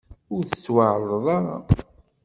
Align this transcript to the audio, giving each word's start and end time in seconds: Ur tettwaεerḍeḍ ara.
Ur 0.35 0.43
tettwaεerḍeḍ 0.45 1.25
ara. 1.37 1.49